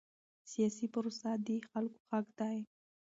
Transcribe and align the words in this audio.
سیاسي 0.51 0.85
پروسه 0.93 1.29
د 1.47 1.49
خلکو 1.69 1.99
حق 2.09 2.27
دی 2.39 2.57